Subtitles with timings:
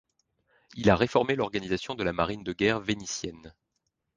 [0.73, 3.53] Il a réformé l'organisation de la marine de guerre vénitienne.